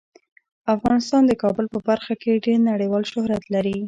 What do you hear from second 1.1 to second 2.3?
د کابل په برخه